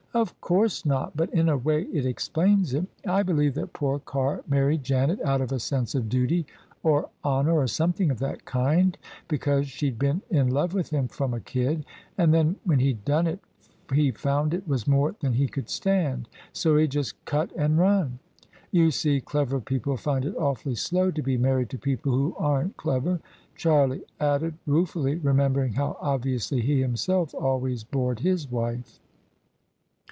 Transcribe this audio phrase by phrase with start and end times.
[0.21, 4.43] "Of course not: but in a way it explains it I believe that poor Carr
[4.45, 6.45] married Janet out of a sense of duty
[6.83, 8.97] or honour, or something of that kind,
[9.29, 11.85] because she'd been in love with him from a kid:
[12.17, 13.39] and then when he'd done it
[13.93, 18.19] he found it was more than he could stand: so he just cut and run.
[18.69, 22.75] You see, clever people find it awfully slow to be married to people who aren't
[22.75, 23.21] clever,"
[23.55, 28.99] Charlie added, rue fully, remembering how obviously he himself always bored his wife.